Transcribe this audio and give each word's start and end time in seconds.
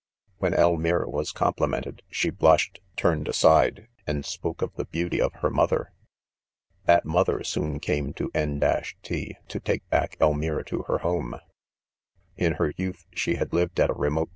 c 0.29 0.33
When 0.39 0.53
Elmire 0.53 1.07
was 1.07 1.31
complimented, 1.31 2.01
she 2.09 2.31
blush 2.31 2.71
ed, 2.73 2.79
turned 2.97 3.27
aside, 3.27 3.87
and 4.07 4.25
spoke 4.25 4.63
of 4.63 4.73
the 4.73 4.85
beauty 4.85 5.21
of 5.21 5.31
her 5.43 5.51
mother.' 5.51 5.93
That 6.87 7.05
mother 7.05 7.43
soon 7.43 7.79
came 7.79 8.11
to 8.13 8.31
M 8.33 8.59
1, 8.59 8.81
to 9.03 9.59
take 9.63 9.87
back 9.91 10.17
Elmire 10.19 10.65
to 10.65 10.85
her 10.87 10.97
home.: 11.05 11.39
In 12.35 12.53
her 12.53 12.73
youth 12.77 13.05
she 13.13 13.35
had 13.35 13.53
lived 13.53 13.79
at 13.79 13.91
a 13.91 13.93
remote 13.93 14.29